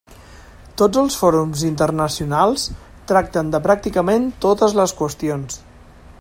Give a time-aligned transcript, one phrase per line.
[0.81, 2.65] Tots els fòrums internacionals
[3.13, 5.63] tracten de pràcticament totes les qüestions.